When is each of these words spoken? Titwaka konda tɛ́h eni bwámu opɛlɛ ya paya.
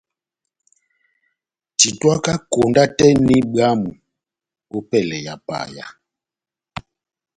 Titwaka 1.77 2.33
konda 2.51 2.83
tɛ́h 2.97 3.11
eni 3.15 3.37
bwámu 3.53 3.91
opɛlɛ 4.77 5.17
ya 5.25 5.35
paya. 5.47 5.85